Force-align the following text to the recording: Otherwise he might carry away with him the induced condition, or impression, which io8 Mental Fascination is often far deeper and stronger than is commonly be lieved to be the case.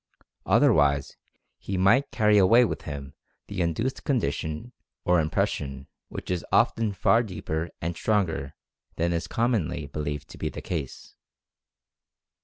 Otherwise 0.47 1.15
he 1.59 1.77
might 1.77 2.09
carry 2.09 2.39
away 2.39 2.65
with 2.65 2.81
him 2.89 3.13
the 3.45 3.61
induced 3.61 4.03
condition, 4.03 4.73
or 5.05 5.19
impression, 5.21 5.85
which 6.09 6.25
io8 6.25 6.29
Mental 6.29 6.47
Fascination 6.47 6.47
is 6.47 6.49
often 6.51 6.93
far 6.93 7.21
deeper 7.21 7.69
and 7.83 7.95
stronger 7.95 8.55
than 8.95 9.13
is 9.13 9.27
commonly 9.27 9.85
be 9.85 9.99
lieved 9.99 10.25
to 10.29 10.39
be 10.39 10.49
the 10.49 10.59
case. 10.59 11.13